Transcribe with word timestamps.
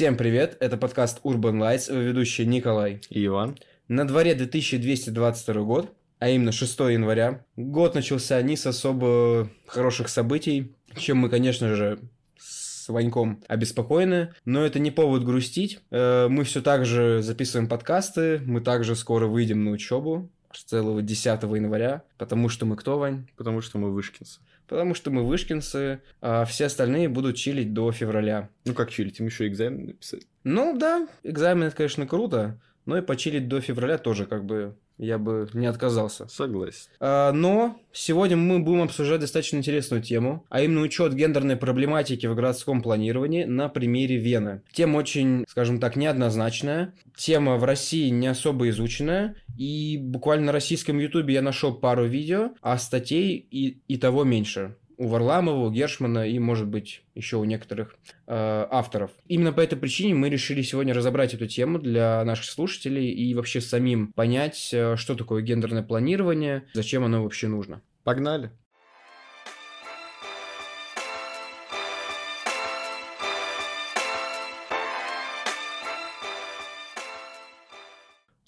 Всем 0.00 0.16
привет, 0.16 0.56
это 0.60 0.78
подкаст 0.78 1.20
Urban 1.24 1.58
Lights, 1.58 1.92
его 1.92 2.00
ведущий 2.00 2.46
Николай. 2.46 3.02
И 3.10 3.26
Иван. 3.26 3.58
На 3.86 4.06
дворе 4.06 4.34
2222 4.34 5.62
год, 5.62 5.92
а 6.18 6.30
именно 6.30 6.52
6 6.52 6.80
января. 6.80 7.44
Год 7.56 7.94
начался 7.94 8.40
не 8.40 8.56
с 8.56 8.64
особо 8.64 9.50
хороших 9.66 10.08
событий, 10.08 10.74
чем 10.96 11.18
мы, 11.18 11.28
конечно 11.28 11.76
же, 11.76 12.00
с 12.38 12.88
Ваньком 12.88 13.44
обеспокоены, 13.46 14.32
но 14.46 14.64
это 14.64 14.78
не 14.78 14.90
повод 14.90 15.22
грустить. 15.22 15.80
Э, 15.90 16.28
Мы 16.30 16.44
все 16.44 16.62
так 16.62 16.86
же 16.86 17.20
записываем 17.20 17.68
подкасты, 17.68 18.40
мы 18.46 18.62
также 18.62 18.96
скоро 18.96 19.26
выйдем 19.26 19.64
на 19.64 19.70
учебу, 19.70 20.30
целого 20.58 21.02
10 21.02 21.42
января, 21.42 22.02
потому 22.18 22.48
что 22.48 22.66
мы 22.66 22.76
кто, 22.76 22.98
Вань? 22.98 23.28
Потому 23.36 23.60
что 23.60 23.78
мы 23.78 23.92
вышкинцы. 23.92 24.40
Потому 24.66 24.94
что 24.94 25.10
мы 25.10 25.24
вышкинцы, 25.24 26.00
а 26.20 26.44
все 26.44 26.66
остальные 26.66 27.08
будут 27.08 27.36
чилить 27.36 27.72
до 27.72 27.90
февраля. 27.92 28.48
Ну 28.64 28.74
как 28.74 28.90
чилить, 28.90 29.20
им 29.20 29.26
еще 29.26 29.46
экзамен 29.48 29.86
написать. 29.86 30.26
Ну 30.44 30.76
да, 30.76 31.08
экзамен 31.22 31.64
это, 31.64 31.76
конечно, 31.76 32.06
круто, 32.06 32.60
но 32.86 32.96
и 32.96 33.02
почилить 33.02 33.48
до 33.48 33.60
февраля 33.60 33.98
тоже 33.98 34.26
как 34.26 34.44
бы 34.44 34.76
я 35.00 35.18
бы 35.18 35.48
не 35.54 35.66
отказался. 35.66 36.28
Согласен. 36.28 36.88
А, 37.00 37.32
Но 37.32 37.80
сегодня 37.92 38.36
мы 38.36 38.58
будем 38.58 38.82
обсуждать 38.82 39.20
достаточно 39.20 39.56
интересную 39.56 40.02
тему, 40.02 40.44
а 40.50 40.60
именно 40.60 40.82
учет 40.82 41.14
гендерной 41.14 41.56
проблематики 41.56 42.26
в 42.26 42.34
городском 42.34 42.82
планировании 42.82 43.44
на 43.44 43.68
примере 43.68 44.16
Вены. 44.16 44.62
Тема 44.72 44.98
очень, 44.98 45.44
скажем 45.48 45.80
так, 45.80 45.96
неоднозначная. 45.96 46.94
Тема 47.16 47.56
в 47.56 47.64
России 47.64 48.10
не 48.10 48.26
особо 48.26 48.68
изученная. 48.68 49.36
И 49.56 49.98
буквально 49.98 50.46
на 50.46 50.52
российском 50.52 50.98
ютубе 50.98 51.34
я 51.34 51.42
нашел 51.42 51.74
пару 51.74 52.06
видео, 52.06 52.50
а 52.60 52.76
статей 52.78 53.36
и, 53.50 53.80
и 53.88 53.96
того 53.96 54.24
меньше 54.24 54.76
у 55.00 55.06
Варламова, 55.06 55.66
у 55.66 55.70
Гершмана 55.70 56.28
и, 56.28 56.38
может 56.38 56.68
быть, 56.68 57.02
еще 57.14 57.38
у 57.38 57.44
некоторых 57.44 57.96
э, 58.26 58.66
авторов. 58.70 59.10
Именно 59.28 59.54
по 59.54 59.62
этой 59.62 59.78
причине 59.78 60.14
мы 60.14 60.28
решили 60.28 60.60
сегодня 60.60 60.92
разобрать 60.92 61.32
эту 61.32 61.46
тему 61.46 61.78
для 61.78 62.22
наших 62.22 62.44
слушателей 62.44 63.10
и 63.10 63.34
вообще 63.34 63.62
самим 63.62 64.12
понять, 64.12 64.68
э, 64.74 64.96
что 64.96 65.14
такое 65.14 65.40
гендерное 65.40 65.82
планирование, 65.82 66.64
зачем 66.74 67.02
оно 67.02 67.22
вообще 67.22 67.48
нужно. 67.48 67.80
Погнали. 68.04 68.50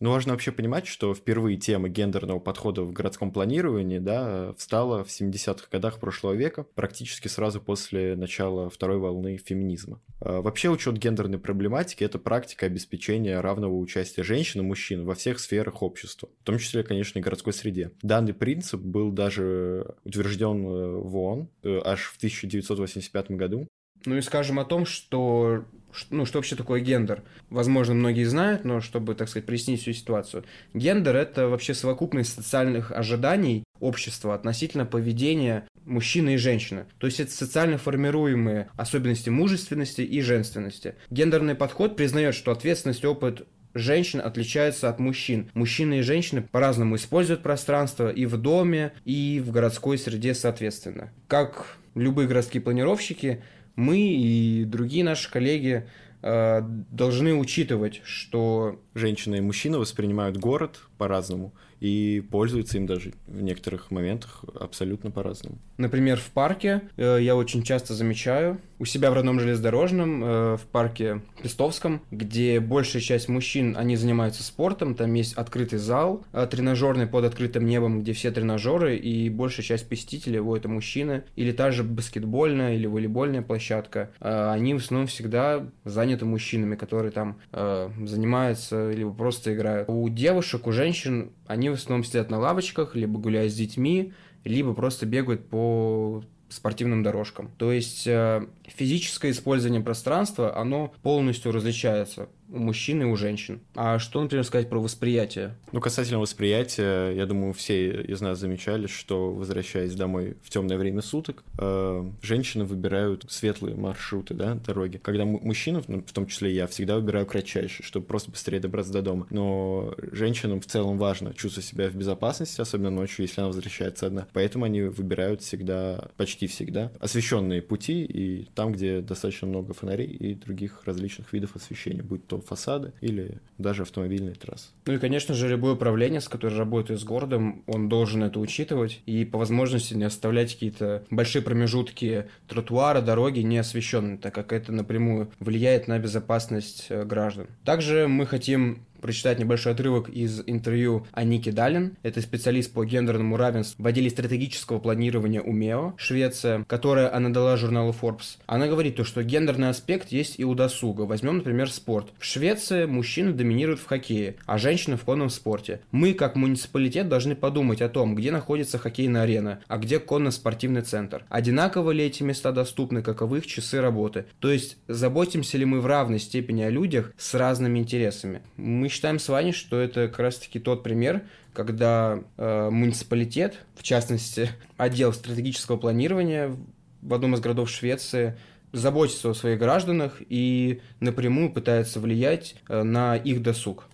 Ну, 0.03 0.11
важно 0.11 0.33
вообще 0.33 0.51
понимать, 0.51 0.89
что 0.89 1.15
впервые 1.15 1.57
тема 1.57 1.89
гендерного 1.89 2.41
подхода 2.41 2.83
в 2.83 2.93
городском 2.93 3.31
планировании 3.31 4.01
да, 4.01 4.53
встала 4.55 5.05
в 5.05 5.07
70-х 5.07 5.69
годах 5.71 6.01
прошлого 6.01 6.33
века, 6.33 6.67
практически 6.75 7.29
сразу 7.29 7.61
после 7.61 8.17
начала 8.17 8.69
второй 8.69 8.99
волны 8.99 9.37
феминизма. 9.37 10.01
А, 10.19 10.43
Вообще 10.43 10.71
учет 10.71 10.99
гендерной 10.99 11.39
проблематики– 11.39 12.03
это 12.05 12.19
практика 12.19 12.67
обеспечения 12.67 13.41
равного 13.41 13.77
участия 13.77 14.25
женщин 14.25 14.63
и 14.63 14.65
мужчин 14.65 15.05
во 15.05 15.15
всех 15.15 15.39
сферах 15.39 15.85
общества, 15.85 16.29
в 16.41 16.45
том 16.45 16.59
числе, 16.59 16.83
конечно, 16.83 17.21
и 17.21 17.23
городской 17.23 17.53
среде. 17.53 17.93
Данный 18.03 18.35
принцип 18.35 18.81
был 18.81 19.13
даже 19.13 19.95
утвержден 20.03 20.67
э, 20.67 20.97
в 20.97 21.17
ООН 21.17 21.49
э, 21.63 21.81
аж 21.85 22.07
в 22.07 22.17
1985 22.17 23.31
году, 23.31 23.69
Ну 24.05 24.17
и 24.17 24.21
скажем 24.21 24.59
о 24.59 24.65
том, 24.65 24.85
что 24.85 25.65
ну, 26.11 26.25
что 26.27 26.39
вообще 26.39 26.57
такое 26.57 26.81
гендер? 26.81 27.23
Возможно, 27.51 27.95
многие 27.95 28.25
знают, 28.25 28.65
но 28.65 28.81
чтобы, 28.81 29.15
так 29.15 29.29
сказать, 29.29 29.47
прояснить 29.47 29.83
всю 29.83 29.93
ситуацию. 29.93 30.45
Гендер– 30.75 31.17
это 31.17 31.49
вообще 31.49 31.75
совокупность 31.75 32.35
социальных 32.35 32.93
ожиданий 32.93 33.65
общества 33.81 34.35
относительно 34.35 34.87
поведения 34.87 35.67
мужчины 35.85 36.35
и 36.35 36.39
женщины. 36.39 36.87
То 36.99 37.07
есть 37.07 37.21
это 37.21 37.33
социально 37.33 37.79
формируемые 37.79 38.69
особенности 38.77 39.29
мужественности 39.29 40.03
и 40.03 40.21
женственности. 40.21 40.95
Гендерный 41.11 41.55
подход 41.55 41.97
признает, 41.97 42.35
что 42.35 42.53
ответственность 42.53 43.03
и 43.03 43.07
опыт 43.07 43.47
женщин 43.75 44.21
отличаются 44.21 44.89
от 44.89 44.99
мужчин. 44.99 45.51
Мужчины 45.55 45.99
и 45.99 46.03
женщины 46.03 46.43
по-разному 46.43 46.97
используют 46.97 47.43
пространство 47.43 48.11
и 48.11 48.27
в 48.27 48.37
доме, 48.37 48.93
и 49.05 49.43
в 49.45 49.51
городской 49.51 49.99
среде 49.99 50.35
соответственно. 50.35 51.13
Как 51.27 51.77
любые 51.95 52.29
городские 52.29 52.63
планировщики, 52.63 53.43
мы 53.77 53.99
и 53.99 54.65
другие 54.65 55.05
наши 55.05 55.31
коллеги 55.31 55.89
э, 56.23 56.61
должны 56.63 57.35
учитывать, 57.35 58.01
что 58.05 58.81
женщина 58.95 59.37
и 59.37 59.41
мужчина 59.41 59.79
воспринимают 59.79 60.37
город 60.37 60.81
по-разному 60.99 61.53
и 61.81 62.23
пользуются 62.31 62.79
им 62.79 62.87
даже 62.87 63.13
в 63.27 63.43
некоторых 63.43 63.91
моментах 63.91 64.45
абсолютно 64.61 65.11
по-разному. 65.11 65.59
Например, 65.79 66.17
в 66.17 66.31
парке 66.31 66.83
э, 66.97 67.19
я 67.21 67.35
очень 67.35 67.65
часто 67.65 67.95
замечаю 67.95 68.61
у 68.79 68.85
себя 68.85 69.11
в 69.11 69.15
родном 69.15 69.41
железнодорожном, 69.41 70.25
э, 70.25 70.57
в 70.57 70.63
парке 70.71 71.23
Пестовском, 71.43 72.03
где 72.11 72.61
большая 72.61 73.03
часть 73.03 73.29
мужчин, 73.29 73.77
они 73.77 73.97
занимаются 73.97 74.43
спортом, 74.45 74.95
там 74.95 75.13
есть 75.15 75.35
открытый 75.35 75.79
зал, 75.79 76.25
э, 76.33 76.47
тренажерный 76.49 77.07
под 77.07 77.25
открытым 77.25 77.67
небом, 77.67 78.03
где 78.03 78.13
все 78.13 78.31
тренажеры, 78.31 78.97
и 78.97 79.29
большая 79.29 79.65
часть 79.65 79.89
посетителей, 79.89 80.37
его 80.37 80.57
это 80.57 80.69
мужчины, 80.69 81.25
или 81.35 81.53
та 81.53 81.71
же 81.71 81.83
баскетбольная 81.83 82.75
или 82.75 82.87
волейбольная 82.87 83.43
площадка, 83.43 84.11
э, 84.21 84.51
они 84.51 84.75
в 84.75 84.79
основном 84.79 85.07
всегда 85.07 85.67
заняты 85.85 86.25
мужчинами, 86.25 86.77
которые 86.77 87.13
там 87.13 87.39
э, 87.53 87.91
занимаются, 88.05 88.82
либо 88.91 89.13
просто 89.13 89.55
играют. 89.55 89.89
У 89.89 90.09
девушек, 90.09 90.67
у 90.67 90.73
женщин, 90.73 91.33
они 91.47 91.71
в 91.71 91.75
основном 91.75 92.05
сидят 92.05 92.31
на 92.31 92.39
лавочках, 92.39 92.95
либо 92.97 93.19
гуляют 93.19 93.53
с 93.53 93.57
детьми, 93.57 94.13
либо 94.45 94.75
просто 94.75 95.07
бегают 95.07 95.49
по 95.49 96.25
спортивным 96.49 97.03
дорожкам. 97.03 97.51
То 97.57 97.73
есть 97.73 98.07
э, 98.07 98.47
физическое 98.67 99.31
использование 99.31 99.81
пространства, 99.81 100.57
оно 100.57 100.93
полностью 101.03 101.53
различается 101.53 102.29
у 102.53 102.59
мужчин 102.59 103.03
и 103.03 103.05
у 103.05 103.17
женщин. 103.17 103.61
А 103.75 103.99
что, 103.99 104.21
например, 104.21 104.45
сказать 104.45 104.69
про 104.69 104.79
восприятие? 104.81 105.55
Ну, 105.73 105.81
касательно 105.81 106.19
восприятия, 106.21 107.11
я 107.11 107.27
думаю, 107.27 107.53
все 107.53 108.03
из 108.03 108.21
нас 108.21 108.39
замечали, 108.39 108.87
что, 108.87 109.33
возвращаясь 109.33 109.95
домой 109.95 110.37
в 110.43 110.51
темное 110.51 110.77
время 110.77 111.03
суток, 111.03 111.45
э, 111.59 112.11
женщины 112.23 112.65
выбирают 112.65 113.25
светлые 113.29 113.75
маршруты, 113.77 114.35
да, 114.35 114.55
дороги. 114.55 114.99
Когда 114.99 115.25
му- 115.25 115.41
мужчины, 115.43 115.83
ну, 115.89 116.03
в 116.07 116.13
том 116.13 116.27
числе 116.27 116.53
я, 116.55 116.67
всегда 116.67 116.97
выбираю 116.97 117.27
кратчайший, 117.27 117.85
чтобы 117.85 118.07
просто 118.07 118.31
быстрее 118.31 118.61
добраться 118.61 118.93
до 118.93 119.03
дома. 119.03 119.27
Но 119.31 119.95
женщинам 120.13 120.61
в 120.61 120.67
целом 120.67 120.99
важно 120.99 121.33
чувствовать 121.35 121.67
себя 121.69 121.89
в 121.89 121.95
безопасности, 121.95 122.61
особенно 122.61 122.91
ночью, 122.91 123.25
если 123.25 123.41
она 123.41 123.49
возвращается 123.49 124.07
одна. 124.07 124.27
Поэтому 124.33 124.65
они 124.65 124.83
выбирают 124.83 125.43
всегда, 125.43 126.09
почти 126.17 126.47
всегда, 126.47 126.93
освещенные 127.01 127.63
пути 127.63 128.05
и 128.05 128.49
там, 128.55 128.73
где 128.73 129.01
достаточно 129.01 129.49
много 129.49 129.73
фонарей 129.73 130.07
и 130.09 130.35
других 130.35 130.83
различных 130.85 131.33
видов 131.33 131.57
освещения, 131.57 132.03
будь 132.03 132.27
то 132.27 132.42
фасады 132.47 132.93
или 133.01 133.39
даже 133.59 133.83
автомобильные 133.83 134.35
трассы. 134.35 134.69
Ну 134.87 134.95
и, 134.95 134.99
конечно 134.99 135.35
же, 135.35 135.49
любой 135.49 135.75
управленец, 135.75 136.29
который 136.29 136.59
работает 136.59 137.01
с 137.01 137.05
городом, 137.05 137.63
он 137.67 137.89
должен 137.89 138.23
это 138.23 138.41
учитывать 138.41 139.01
и 139.07 139.25
по 139.25 139.39
возможности 139.39 139.95
не 139.95 140.05
оставлять 140.05 140.53
какие-то 140.53 141.05
большие 141.11 141.43
промежутки 141.43 142.27
тротуара, 142.49 143.01
дороги 143.01 143.41
не 143.41 143.59
освещенными, 143.59 144.17
так 144.17 144.35
как 144.35 144.53
это 144.53 144.73
напрямую 144.73 145.31
влияет 145.39 145.89
на 145.89 145.99
безопасность 145.99 146.87
э, 146.89 147.05
граждан. 147.05 147.47
Также 147.65 148.09
мы 148.09 148.27
хотим 148.27 148.85
прочитать 149.03 149.39
небольшой 149.39 149.73
отрывок 149.73 150.09
из 150.09 150.43
интервью 150.47 151.07
Аники 151.13 151.51
Далин. 151.51 151.97
Это 152.03 152.23
специалист 152.23 152.73
по 152.73 152.85
гендерному 152.85 153.37
равенству 153.37 153.83
в 153.83 153.87
отделе 153.87 154.09
стратегического 154.09 154.79
планирования 154.79 155.43
УМЕО, 155.43 155.95
Швеция, 155.99 156.65
которая 156.67 157.15
она 157.15 157.29
дала 157.29 157.57
журналу 157.57 157.95
Forbes. 158.01 158.39
Она 158.47 158.69
говорит 158.69 158.97
то, 158.97 159.05
что 159.05 159.23
гендерный 159.23 159.69
аспект 159.69 160.09
есть 160.09 160.39
и 160.39 160.45
у 160.45 160.55
досуга. 160.55 161.03
Возьмем, 161.03 161.39
например, 161.39 161.71
спорт. 161.71 162.13
В 162.19 162.25
Швеции 162.25 162.87
мужчины 162.87 163.33
доминируют 163.33 163.81
в 163.81 163.87
хоккее, 163.87 164.37
а 164.47 164.57
женщины 164.57 164.97
в 164.97 165.05
конном 165.05 165.29
спорте. 165.29 165.81
Мы, 165.91 166.15
как 166.15 166.37
муниципалитет, 166.37 167.09
должны 167.09 167.35
подумать 167.35 167.83
о 167.83 167.89
том, 167.89 168.15
где 168.15 168.31
находится 168.31 168.79
хоккейная 168.79 169.23
арена, 169.23 169.61
а 169.67 169.79
где 169.79 169.99
конно-спортивный 169.99 170.83
центр. 170.83 171.25
Одинаково 171.29 171.91
ли 171.91 172.05
эти 172.05 172.23
места 172.23 172.53
доступны, 172.53 173.03
каковы 173.03 173.39
их 173.39 173.47
часы 173.47 173.81
работы? 173.81 174.27
То 174.39 174.51
есть, 174.51 174.77
заботимся 174.87 175.59
ли 175.59 175.65
мы 175.65 175.81
в 175.81 175.87
равной 175.87 176.21
степени 176.21 176.63
о 176.63 176.71
людях 176.71 177.13
с 177.17 177.35
разными 177.35 177.81
интересами? 177.81 178.43
Мы 178.57 178.89
считаем 178.93 179.19
с 179.19 179.29
вами, 179.29 179.51
что 179.51 179.81
это 179.81 180.09
как 180.09 180.19
раз-таки 180.21 180.61
тот 180.61 180.83
пример, 180.83 181.23
когда 181.53 182.23
э, 182.37 182.71
муниципалитет, 182.71 183.59
в 183.75 183.83
частности, 183.83 184.51
отдел 184.77 185.13
стратегического 185.13 185.77
планирования 185.77 186.57
в 187.01 187.15
одном 187.15 187.35
из 187.35 187.41
городов 187.41 187.71
Швеции, 187.71 188.37
заботится 188.73 189.31
о 189.31 189.35
своих 189.35 189.59
гражданах 189.59 190.17
и 190.29 190.81
напрямую 191.01 191.53
пытается 191.53 192.01
влиять 192.01 192.57
э, 192.69 192.83
на 192.83 193.17
их 193.17 193.43
досуг. 193.43 193.89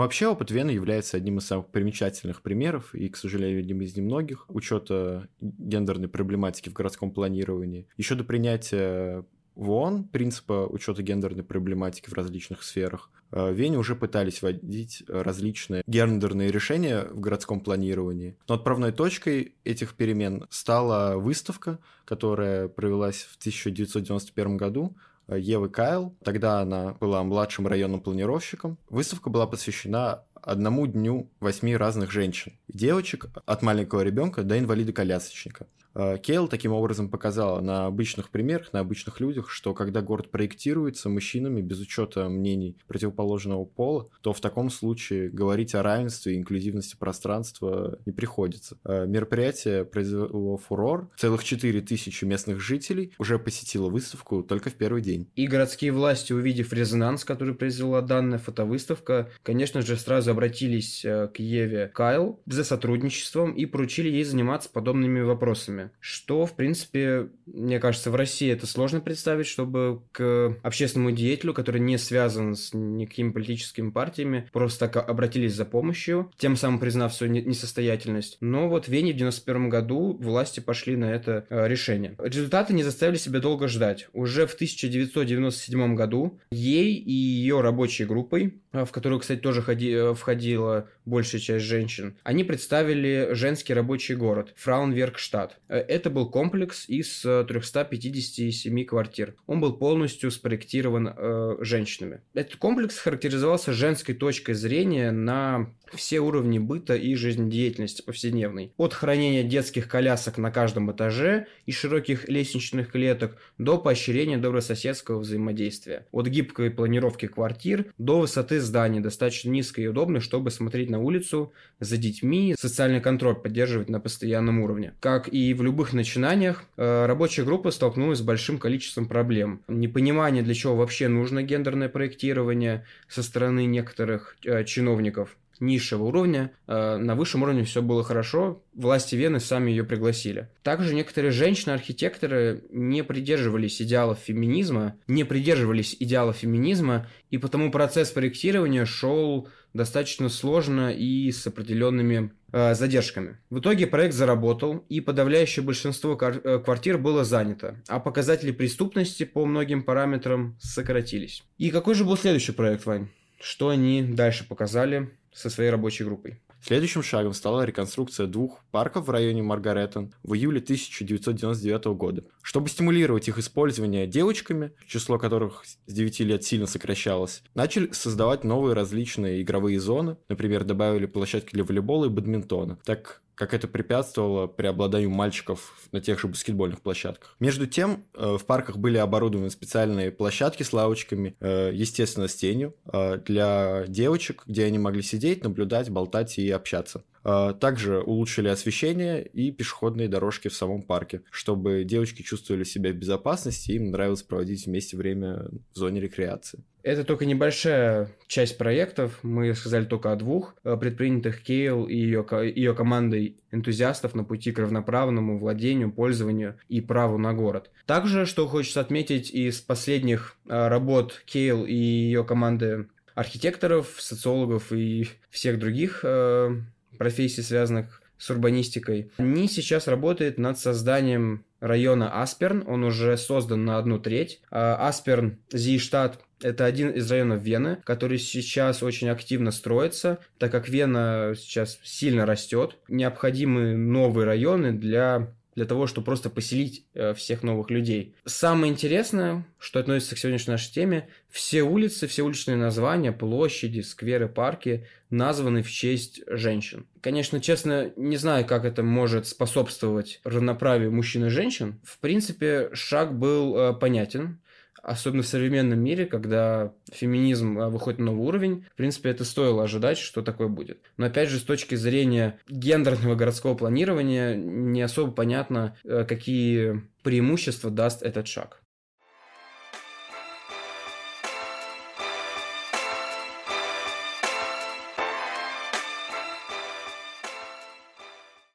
Но 0.00 0.04
вообще 0.04 0.28
опыт 0.28 0.50
Вены 0.50 0.70
является 0.70 1.18
одним 1.18 1.36
из 1.36 1.46
самых 1.46 1.66
примечательных 1.66 2.40
примеров 2.40 2.94
и, 2.94 3.10
к 3.10 3.18
сожалению, 3.18 3.60
одним 3.60 3.82
из 3.82 3.94
немногих 3.94 4.46
учета 4.48 5.28
гендерной 5.42 6.08
проблематики 6.08 6.70
в 6.70 6.72
городском 6.72 7.10
планировании. 7.10 7.86
Еще 7.98 8.14
до 8.14 8.24
принятия 8.24 9.26
в 9.56 9.70
ООН 9.70 10.04
принципа 10.04 10.66
учета 10.70 11.02
гендерной 11.02 11.44
проблематики 11.44 12.08
в 12.08 12.14
различных 12.14 12.62
сферах, 12.62 13.10
в 13.30 13.52
Вене 13.52 13.76
уже 13.76 13.94
пытались 13.94 14.40
вводить 14.40 15.04
различные 15.06 15.82
гендерные 15.86 16.50
решения 16.50 17.04
в 17.04 17.20
городском 17.20 17.60
планировании. 17.60 18.38
Но 18.48 18.54
отправной 18.54 18.92
точкой 18.92 19.54
этих 19.64 19.96
перемен 19.96 20.46
стала 20.48 21.18
выставка, 21.18 21.78
которая 22.06 22.68
провелась 22.68 23.24
в 23.24 23.36
1991 23.36 24.56
году 24.56 24.96
Евы 25.36 25.68
Кайл. 25.68 26.16
Тогда 26.24 26.60
она 26.60 26.94
была 26.94 27.22
младшим 27.22 27.66
районным 27.66 28.00
планировщиком. 28.00 28.78
Выставка 28.88 29.30
была 29.30 29.46
посвящена 29.46 30.24
одному 30.42 30.86
дню 30.86 31.30
восьми 31.40 31.76
разных 31.76 32.10
женщин. 32.10 32.52
Девочек 32.68 33.26
от 33.46 33.62
маленького 33.62 34.02
ребенка 34.02 34.42
до 34.42 34.58
инвалида-колясочника. 34.58 35.66
Э, 35.94 36.18
Кейл 36.18 36.48
таким 36.48 36.72
образом 36.72 37.08
показала 37.08 37.60
на 37.60 37.86
обычных 37.86 38.30
примерах, 38.30 38.72
на 38.72 38.80
обычных 38.80 39.20
людях, 39.20 39.50
что 39.50 39.74
когда 39.74 40.00
город 40.00 40.30
проектируется 40.30 41.08
мужчинами 41.08 41.60
без 41.60 41.80
учета 41.80 42.28
мнений 42.28 42.76
противоположного 42.86 43.64
пола, 43.64 44.08
то 44.20 44.32
в 44.32 44.40
таком 44.40 44.70
случае 44.70 45.30
говорить 45.30 45.74
о 45.74 45.82
равенстве 45.82 46.34
и 46.34 46.38
инклюзивности 46.38 46.96
пространства 46.96 47.98
не 48.06 48.12
приходится. 48.12 48.78
Э, 48.84 49.06
мероприятие 49.06 49.84
произвело 49.84 50.56
фурор. 50.56 51.10
Целых 51.16 51.44
4 51.44 51.80
тысячи 51.80 52.24
местных 52.24 52.60
жителей 52.60 53.12
уже 53.18 53.38
посетило 53.38 53.88
выставку 53.88 54.42
только 54.42 54.70
в 54.70 54.74
первый 54.74 55.02
день. 55.02 55.28
И 55.34 55.46
городские 55.46 55.92
власти, 55.92 56.32
увидев 56.32 56.72
резонанс, 56.72 57.24
который 57.24 57.54
произвела 57.54 58.00
данная 58.00 58.38
фотовыставка, 58.38 59.30
конечно 59.42 59.82
же, 59.82 59.96
сразу 59.96 60.29
обратились 60.30 61.04
э, 61.04 61.28
к 61.28 61.38
Еве 61.38 61.90
Кайл 61.92 62.40
за 62.46 62.64
сотрудничеством 62.64 63.52
и 63.52 63.66
поручили 63.66 64.08
ей 64.08 64.24
заниматься 64.24 64.70
подобными 64.70 65.20
вопросами. 65.20 65.90
Что, 66.00 66.46
в 66.46 66.54
принципе, 66.54 67.28
мне 67.46 67.78
кажется, 67.78 68.10
в 68.10 68.14
России 68.14 68.50
это 68.50 68.66
сложно 68.66 69.00
представить, 69.00 69.46
чтобы 69.46 70.02
к 70.12 70.56
общественному 70.62 71.10
деятелю, 71.10 71.54
который 71.54 71.80
не 71.80 71.98
связан 71.98 72.56
с 72.56 72.72
никакими 72.74 73.30
политическими 73.30 73.90
партиями, 73.90 74.48
просто 74.52 74.88
так 74.88 75.08
обратились 75.08 75.54
за 75.54 75.64
помощью, 75.64 76.30
тем 76.36 76.56
самым 76.56 76.78
признав 76.78 77.14
свою 77.14 77.32
несостоятельность. 77.32 78.38
Но 78.40 78.68
вот 78.68 78.86
в 78.86 78.88
Вене 78.88 79.12
в 79.12 79.16
91 79.16 79.68
году 79.68 80.16
власти 80.20 80.60
пошли 80.60 80.96
на 80.96 81.06
это 81.06 81.46
э, 81.50 81.68
решение. 81.68 82.14
Результаты 82.18 82.72
не 82.72 82.82
заставили 82.82 83.16
себя 83.16 83.40
долго 83.40 83.68
ждать. 83.68 84.08
Уже 84.12 84.46
в 84.46 84.54
1997 84.54 85.94
году 85.94 86.38
ей 86.50 86.94
и 86.94 87.12
ее 87.12 87.60
рабочей 87.60 88.04
группой, 88.04 88.60
в 88.72 88.86
которую, 88.86 89.20
кстати, 89.20 89.40
тоже 89.40 89.62
ходи, 89.62 89.90
э, 89.90 90.14
входила 90.14 90.88
большая 91.04 91.40
часть 91.40 91.64
женщин, 91.64 92.16
они 92.22 92.44
представили 92.44 93.30
женский 93.32 93.74
рабочий 93.74 94.14
город 94.14 94.52
Фраунверкштадт. 94.56 95.58
Э, 95.68 95.78
это 95.78 96.10
был 96.10 96.30
комплекс 96.30 96.88
из 96.88 97.20
357 97.20 98.80
э, 98.80 98.84
квартир. 98.84 99.34
Он 99.46 99.60
был 99.60 99.74
полностью 99.74 100.30
спроектирован 100.30 101.12
э, 101.16 101.56
женщинами. 101.60 102.20
Этот 102.34 102.56
комплекс 102.56 102.96
характеризовался 102.98 103.72
женской 103.72 104.14
точкой 104.14 104.54
зрения 104.54 105.10
на 105.10 105.70
все 105.92 106.20
уровни 106.20 106.58
быта 106.58 106.94
и 106.94 107.14
жизнедеятельности 107.14 108.02
повседневной. 108.02 108.72
От 108.76 108.94
хранения 108.94 109.42
детских 109.42 109.88
колясок 109.88 110.38
на 110.38 110.50
каждом 110.50 110.92
этаже 110.92 111.46
и 111.66 111.72
широких 111.72 112.28
лестничных 112.28 112.92
клеток 112.92 113.36
до 113.58 113.78
поощрения 113.78 114.38
добрососедского 114.38 115.18
взаимодействия. 115.18 116.06
От 116.12 116.28
гибкой 116.28 116.70
планировки 116.70 117.26
квартир 117.26 117.86
до 117.98 118.20
высоты 118.20 118.59
зданий, 118.60 119.00
достаточно 119.00 119.50
низкой 119.50 119.84
и 119.84 119.86
удобной, 119.88 120.20
чтобы 120.20 120.50
смотреть 120.50 120.90
на 120.90 121.00
улицу 121.00 121.52
за 121.80 121.96
детьми, 121.96 122.54
социальный 122.58 123.00
контроль 123.00 123.34
поддерживать 123.34 123.88
на 123.88 124.00
постоянном 124.00 124.60
уровне. 124.60 124.94
Как 125.00 125.28
и 125.32 125.54
в 125.54 125.62
любых 125.62 125.92
начинаниях, 125.92 126.64
э, 126.76 127.06
рабочая 127.06 127.44
группа 127.44 127.70
столкнулась 127.70 128.18
с 128.18 128.22
большим 128.22 128.58
количеством 128.58 129.06
проблем. 129.06 129.62
Непонимание, 129.68 130.42
для 130.42 130.54
чего 130.54 130.76
вообще 130.76 131.08
нужно 131.08 131.42
гендерное 131.42 131.88
проектирование 131.88 132.84
со 133.08 133.22
стороны 133.22 133.66
некоторых 133.66 134.36
э, 134.44 134.64
чиновников 134.64 135.36
низшего 135.60 136.04
уровня. 136.04 136.52
Э, 136.66 136.96
на 136.96 137.14
высшем 137.14 137.42
уровне 137.42 137.64
все 137.64 137.82
было 137.82 138.02
хорошо, 138.02 138.62
власти 138.74 139.14
Вены 139.14 139.40
сами 139.40 139.70
ее 139.70 139.84
пригласили. 139.84 140.48
Также 140.62 140.94
некоторые 140.94 141.30
женщины-архитекторы 141.30 142.64
не 142.70 143.04
придерживались 143.04 143.80
идеалов 143.80 144.18
феминизма, 144.18 144.96
не 145.06 145.24
придерживались 145.24 145.96
идеалов 145.98 146.36
феминизма, 146.36 147.06
и 147.30 147.38
потому 147.38 147.70
процесс 147.70 148.10
проектирования 148.10 148.84
шел 148.84 149.48
достаточно 149.74 150.28
сложно 150.28 150.92
и 150.92 151.30
с 151.30 151.46
определенными 151.46 152.32
э, 152.52 152.74
задержками. 152.74 153.38
В 153.50 153.60
итоге 153.60 153.86
проект 153.86 154.14
заработал, 154.14 154.84
и 154.88 155.00
подавляющее 155.00 155.64
большинство 155.64 156.18
э, 156.20 156.58
квартир 156.58 156.98
было 156.98 157.24
занято, 157.24 157.82
а 157.88 158.00
показатели 158.00 158.50
преступности 158.50 159.24
по 159.24 159.44
многим 159.46 159.82
параметрам 159.82 160.56
сократились. 160.60 161.44
И 161.58 161.70
какой 161.70 161.94
же 161.94 162.04
был 162.04 162.16
следующий 162.16 162.52
проект, 162.52 162.86
Вань? 162.86 163.08
Что 163.40 163.70
они 163.70 164.02
дальше 164.02 164.46
показали? 164.46 165.10
со 165.32 165.50
своей 165.50 165.70
рабочей 165.70 166.04
группой. 166.04 166.40
Следующим 166.62 167.02
шагом 167.02 167.32
стала 167.32 167.64
реконструкция 167.64 168.26
двух 168.26 168.62
парков 168.70 169.06
в 169.06 169.10
районе 169.10 169.42
Маргареттон 169.42 170.12
в 170.22 170.34
июле 170.34 170.60
1999 170.60 171.86
года. 171.96 172.24
Чтобы 172.42 172.68
стимулировать 172.68 173.28
их 173.28 173.38
использование 173.38 174.06
девочками, 174.06 174.72
число 174.86 175.18
которых 175.18 175.64
с 175.64 175.92
9 175.92 176.20
лет 176.20 176.44
сильно 176.44 176.66
сокращалось, 176.66 177.42
начали 177.54 177.90
создавать 177.92 178.44
новые 178.44 178.74
различные 178.74 179.40
игровые 179.40 179.80
зоны, 179.80 180.18
например, 180.28 180.64
добавили 180.64 181.06
площадки 181.06 181.54
для 181.54 181.64
волейбола 181.64 182.06
и 182.06 182.10
бадминтона, 182.10 182.78
так 182.84 183.22
как 183.40 183.54
это 183.54 183.68
препятствовало 183.68 184.48
преобладанию 184.48 185.08
мальчиков 185.08 185.72
на 185.92 186.02
тех 186.02 186.20
же 186.20 186.28
баскетбольных 186.28 186.82
площадках. 186.82 187.36
Между 187.40 187.66
тем, 187.66 188.04
э, 188.12 188.36
в 188.38 188.44
парках 188.44 188.76
были 188.76 188.98
оборудованы 188.98 189.48
специальные 189.48 190.10
площадки 190.10 190.62
с 190.62 190.74
лавочками, 190.74 191.34
э, 191.40 191.70
естественно, 191.72 192.28
с 192.28 192.34
тенью, 192.34 192.76
э, 192.92 193.16
для 193.24 193.86
девочек, 193.88 194.42
где 194.46 194.66
они 194.66 194.78
могли 194.78 195.00
сидеть, 195.00 195.42
наблюдать, 195.42 195.88
болтать 195.88 196.38
и 196.38 196.50
общаться. 196.50 197.02
Также 197.22 198.00
улучшили 198.00 198.48
освещение 198.48 199.22
и 199.26 199.50
пешеходные 199.50 200.08
дорожки 200.08 200.48
в 200.48 200.54
самом 200.54 200.80
парке, 200.80 201.20
чтобы 201.30 201.84
девочки 201.84 202.22
чувствовали 202.22 202.64
себя 202.64 202.92
в 202.92 202.94
безопасности 202.94 203.72
и 203.72 203.74
им 203.74 203.90
нравилось 203.90 204.22
проводить 204.22 204.64
вместе 204.64 204.96
время 204.96 205.50
в 205.74 205.78
зоне 205.78 206.00
рекреации. 206.00 206.64
Это 206.82 207.04
только 207.04 207.26
небольшая 207.26 208.08
часть 208.26 208.56
проектов, 208.58 209.18
мы 209.22 209.54
сказали 209.54 209.84
только 209.84 210.12
о 210.12 210.16
двух, 210.16 210.54
э, 210.64 210.76
предпринятых 210.76 211.42
Кейл 211.42 211.84
и 211.84 211.94
ее, 211.94 212.26
ее 212.54 212.74
командой 212.74 213.36
энтузиастов 213.50 214.14
на 214.14 214.24
пути 214.24 214.52
к 214.52 214.58
равноправному 214.58 215.38
владению, 215.38 215.92
пользованию 215.92 216.58
и 216.68 216.80
праву 216.80 217.18
на 217.18 217.34
город. 217.34 217.70
Также, 217.86 218.26
что 218.26 218.46
хочется 218.48 218.80
отметить 218.80 219.30
из 219.30 219.60
последних 219.60 220.36
э, 220.48 220.68
работ 220.68 221.22
Кейл 221.26 221.64
и 221.64 221.74
ее 221.74 222.24
команды 222.24 222.86
архитекторов, 223.14 223.96
социологов 223.98 224.72
и 224.72 225.08
всех 225.30 225.58
других 225.58 226.00
э, 226.02 226.56
профессий, 226.96 227.42
связанных 227.42 228.00
с 228.16 228.30
урбанистикой. 228.30 229.10
Они 229.16 229.48
сейчас 229.48 229.88
работают 229.88 230.38
над 230.38 230.58
созданием 230.58 231.44
района 231.60 232.22
Асперн. 232.22 232.64
Он 232.66 232.84
уже 232.84 233.16
создан 233.16 233.64
на 233.64 233.78
одну 233.78 233.98
треть. 233.98 234.40
А 234.50 234.88
Асперн, 234.88 235.38
Зиштадт, 235.52 236.20
это 236.42 236.64
один 236.64 236.90
из 236.90 237.10
районов 237.10 237.42
Вены, 237.42 237.78
который 237.84 238.18
сейчас 238.18 238.82
очень 238.82 239.08
активно 239.08 239.50
строится, 239.50 240.18
так 240.38 240.50
как 240.50 240.68
Вена 240.68 241.34
сейчас 241.36 241.78
сильно 241.82 242.26
растет. 242.26 242.76
Необходимы 242.88 243.76
новые 243.76 244.24
районы 244.24 244.72
для 244.72 245.34
для 245.54 245.64
того, 245.64 245.86
чтобы 245.86 246.04
просто 246.04 246.30
поселить 246.30 246.84
э, 246.94 247.14
всех 247.14 247.42
новых 247.42 247.70
людей. 247.70 248.14
Самое 248.24 248.72
интересное, 248.72 249.46
что 249.58 249.80
относится 249.80 250.14
к 250.14 250.18
сегодняшней 250.18 250.52
нашей 250.52 250.72
теме, 250.72 251.08
все 251.28 251.62
улицы, 251.62 252.06
все 252.06 252.22
уличные 252.22 252.56
названия, 252.56 253.12
площади, 253.12 253.80
скверы, 253.80 254.28
парки 254.28 254.86
названы 255.10 255.62
в 255.62 255.70
честь 255.70 256.22
женщин. 256.26 256.86
Конечно, 257.00 257.40
честно, 257.40 257.92
не 257.96 258.16
знаю, 258.16 258.44
как 258.44 258.64
это 258.64 258.82
может 258.82 259.26
способствовать 259.26 260.20
равноправию 260.24 260.92
мужчин 260.92 261.26
и 261.26 261.30
женщин. 261.30 261.80
В 261.84 261.98
принципе, 261.98 262.70
шаг 262.72 263.18
был 263.18 263.56
э, 263.56 263.72
понятен 263.74 264.38
особенно 264.82 265.22
в 265.22 265.26
современном 265.26 265.78
мире, 265.80 266.06
когда 266.06 266.72
феминизм 266.92 267.58
а, 267.58 267.68
выходит 267.68 267.98
на 267.98 268.06
новый 268.06 268.26
уровень, 268.26 268.64
в 268.72 268.76
принципе, 268.76 269.10
это 269.10 269.24
стоило 269.24 269.64
ожидать, 269.64 269.98
что 269.98 270.22
такое 270.22 270.48
будет. 270.48 270.80
Но 270.96 271.06
опять 271.06 271.28
же, 271.28 271.38
с 271.38 271.42
точки 271.42 271.74
зрения 271.74 272.38
гендерного 272.48 273.14
городского 273.14 273.54
планирования, 273.54 274.34
не 274.34 274.82
особо 274.82 275.12
понятно, 275.12 275.76
э, 275.84 276.04
какие 276.04 276.82
преимущества 277.02 277.70
даст 277.70 278.02
этот 278.02 278.26
шаг. 278.26 278.59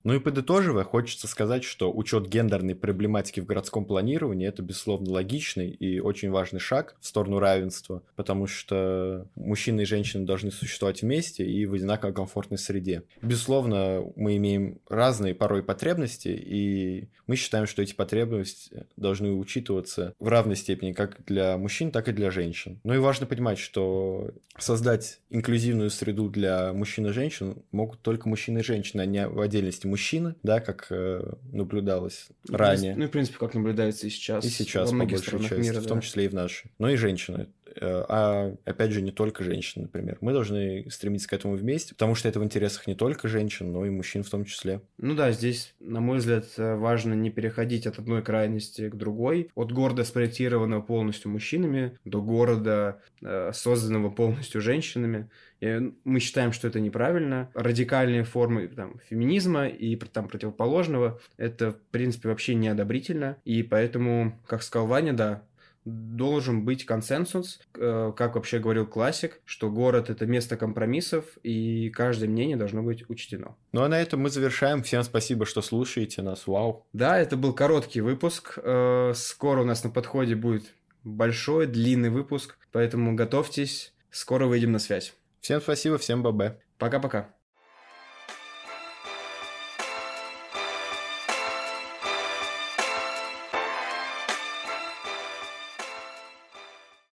Ну 0.06 0.14
и 0.14 0.20
подытоживая, 0.20 0.84
хочется 0.84 1.28
сказать, 1.28 1.64
что 1.64 1.92
учет 1.92 2.30
гендерной 2.30 2.76
проблематики 2.76 3.40
в 3.40 3.46
городском 3.48 3.86
планировании– 3.86 4.48
это, 4.48 4.62
безусловно, 4.62 5.12
логичный 5.12 5.72
и 5.72 6.00
очень 6.00 6.30
важный 6.30 6.60
шаг 6.60 6.96
в 7.02 7.08
сторону 7.08 7.40
равенства, 7.40 8.04
потому 8.16 8.46
что 8.46 9.28
мужчины 9.36 9.82
и 9.82 9.86
женщины 9.86 10.24
должны 10.24 10.52
существовать 10.52 11.02
вместе 11.02 11.44
и 11.44 11.66
в 11.66 11.74
одинаково 11.74 12.12
комфортной 12.12 12.60
среде. 12.60 13.02
Безусловно, 13.24 14.04
мы 14.16 14.38
имеем 14.38 14.80
разные 14.88 15.34
порой 15.34 15.64
потребности, 15.64 16.28
и 16.28 17.10
мы 17.26 17.36
считаем, 17.36 17.66
что 17.66 17.82
эти 17.82 17.96
потребности 17.96 18.86
должны 18.98 19.32
учитываться 19.32 20.14
в 20.20 20.28
равной 20.28 20.56
степени 20.56 20.94
как 20.94 21.26
для 21.26 21.58
мужчин, 21.58 21.90
так 21.90 22.08
и 22.10 22.12
для 22.12 22.30
женщин. 22.30 22.80
Ну 22.84 22.94
и 22.94 23.00
важно 23.00 23.26
понимать, 23.26 23.58
что 23.58 24.30
создать 24.60 25.20
инклюзивную 25.32 25.90
среду 25.90 26.30
для 26.30 26.74
мужчин 26.74 27.08
и 27.08 27.12
женщин 27.12 27.64
могут 27.72 28.02
только 28.04 28.30
мужчины 28.30 28.60
и 28.60 28.64
женщины, 28.64 29.02
а 29.02 29.06
не 29.08 29.28
в 29.28 29.42
отдельности 29.42 29.88
мужчины, 29.96 30.36
да, 30.44 30.60
как 30.60 30.88
э, 30.90 31.24
наблюдалось 31.54 32.28
Ну, 32.50 32.58
ранее. 32.58 32.96
Ну, 32.96 33.06
и, 33.06 33.08
в 33.08 33.12
принципе, 33.12 33.38
как 33.40 33.54
наблюдается 33.54 34.08
и 34.08 34.10
сейчас. 34.10 34.44
И 34.44 34.50
сейчас, 34.50 34.92
по 34.92 34.98
большей 34.98 35.40
части, 35.40 35.54
мира, 35.54 35.80
в 35.80 35.88
том 35.88 36.00
да. 36.00 36.02
числе 36.02 36.26
и 36.26 36.28
в 36.28 36.34
нашей. 36.34 36.70
Но 36.80 36.90
и 36.90 36.98
женщины. 36.98 37.48
Э, 37.80 38.04
А, 38.08 38.54
опять 38.66 38.92
же, 38.92 39.02
не 39.02 39.12
только 39.12 39.44
женщины, 39.44 39.84
например. 39.84 40.18
Мы 40.20 40.34
должны 40.34 40.86
стремиться 40.90 41.30
к 41.30 41.34
этому 41.34 41.56
вместе, 41.56 41.94
потому 41.94 42.16
что 42.16 42.28
это 42.28 42.40
в 42.40 42.44
интересах 42.44 42.88
не 42.88 42.96
только 42.96 43.30
женщин, 43.30 43.72
но 43.72 43.86
и 43.86 43.90
мужчин 43.90 44.24
в 44.24 44.30
том 44.30 44.44
числе. 44.44 44.82
Ну 44.98 45.16
да, 45.16 45.32
здесь, 45.32 45.74
на 45.80 46.02
мой 46.02 46.18
взгляд, 46.18 46.46
э, 46.58 46.76
важно 46.76 47.14
не 47.14 47.30
переходить 47.30 47.88
от 47.88 48.00
одной 48.00 48.22
крайности 48.22 48.90
к 48.90 48.96
другой. 48.96 49.50
От 49.56 49.72
города, 49.72 50.04
спроектированного 50.04 50.82
полностью 50.82 51.32
мужчинами, 51.32 51.98
до 52.04 52.22
города, 52.22 53.02
э, 53.22 53.52
созданного 53.54 54.10
полностью 54.10 54.60
женщинами. 54.62 55.30
И 55.66 55.94
мы 56.04 56.20
считаем, 56.20 56.52
что 56.52 56.68
это 56.68 56.80
неправильно. 56.80 57.50
Радикальные 57.54 58.24
формы 58.24 58.68
там, 58.68 59.00
феминизма 59.10 59.68
и 59.68 59.96
там, 59.96 60.28
противоположного– 60.28 61.20
это, 61.38 61.72
в 61.72 61.82
принципе, 61.92 62.30
вообще 62.30 62.54
неодобрительно. 62.56 63.38
И 63.46 63.64
поэтому, 63.64 64.40
как 64.46 64.62
сказал 64.62 64.88
Ваня, 64.88 65.14
да, 65.14 65.44
должен 65.86 66.66
быть 66.66 66.86
консенсус, 66.86 67.60
э, 67.76 68.12
как 68.16 68.36
вообще 68.36 68.60
говорил 68.60 68.88
классик, 68.88 69.40
что 69.46 69.70
город– 69.70 70.10
это 70.12 70.26
место 70.26 70.58
компромиссов, 70.58 71.26
и 71.44 71.92
каждое 71.92 72.28
мнение 72.28 72.58
должно 72.58 72.82
быть 72.82 73.08
учтено. 73.10 73.56
Ну 73.72 73.84
а 73.84 73.88
на 73.88 74.02
этом 74.02 74.22
мы 74.22 74.30
завершаем. 74.30 74.82
Всем 74.84 75.04
спасибо, 75.04 75.46
что 75.46 75.62
слушаете 75.62 76.22
нас. 76.22 76.48
Вау. 76.48 76.86
Да, 76.94 77.20
это 77.20 77.38
был 77.38 77.54
короткий 77.54 78.02
выпуск. 78.02 78.58
Э, 78.58 79.14
Скоро 79.16 79.62
у 79.62 79.66
нас 79.66 79.84
на 79.84 79.90
подходе 79.92 80.36
будет 80.36 80.66
большой, 81.04 81.68
длинный 81.68 82.10
выпуск, 82.10 82.58
поэтому 82.72 83.16
готовьтесь. 83.16 83.94
Скоро 84.10 84.48
выйдем 84.48 84.72
на 84.72 84.80
связь. 84.80 85.14
Всем 85.46 85.62
спасибо, 85.62 86.00
всем 86.00 86.24
бабе. 86.24 86.60
Пока-пока. 86.80 87.35